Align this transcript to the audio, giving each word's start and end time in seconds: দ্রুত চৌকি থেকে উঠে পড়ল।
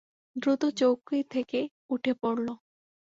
দ্রুত 0.35 0.61
চৌকি 0.79 1.19
থেকে 1.33 1.59
উঠে 1.89 2.13
পড়ল। 2.21 2.47